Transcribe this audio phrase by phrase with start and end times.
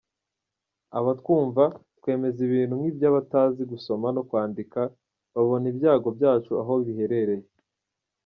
[0.99, 1.63] Abatwumva
[1.97, 4.79] twemeza ibintu nk’iby’abatazi gusoma no kwandika
[5.33, 7.45] babona ibyago byacu aho biherereye.